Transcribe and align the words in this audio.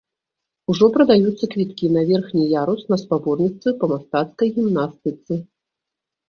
Ужо 0.73 0.85
прадаюцца 0.93 1.49
квіткі 1.53 1.89
на 1.97 2.01
верхні 2.11 2.45
ярус 2.63 2.81
на 2.93 2.97
спаборніцтвы 3.03 3.75
па 3.85 3.91
мастацкай 3.93 4.47
гімнастыцы. 4.57 5.33